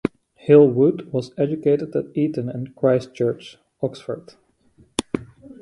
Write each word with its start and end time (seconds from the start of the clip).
Hill-Wood 0.33 1.13
was 1.13 1.29
educated 1.37 1.95
at 1.95 2.17
Eton 2.17 2.49
and 2.49 2.75
Christ 2.75 3.13
Church, 3.13 3.59
Oxford. 3.83 4.33